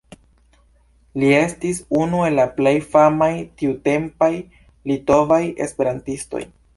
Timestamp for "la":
2.41-2.45